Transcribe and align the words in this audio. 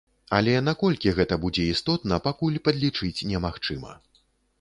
Але 0.35 0.53
наколькі 0.67 1.11
гэта 1.19 1.37
будзе 1.43 1.65
істотна, 1.73 2.17
пакуль 2.29 2.57
падлічыць 2.69 3.25
немагчыма. 3.33 3.93